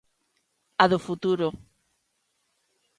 [0.83, 1.47] A do futuro.